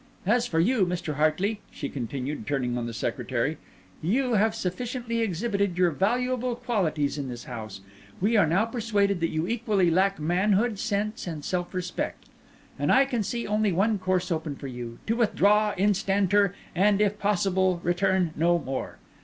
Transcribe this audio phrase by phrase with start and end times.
[0.25, 1.13] As for you, Mr.
[1.13, 3.59] Hartley," she continued, turning on the secretary,
[4.01, 7.81] "you have sufficiently exhibited your valuable qualities in this house;
[8.19, 12.25] we are now persuaded that you equally lack manhood, sense, and self respect;
[12.79, 17.79] and I can see only one course open for you—to withdraw instanter, and, if possible,
[17.83, 18.97] return no more.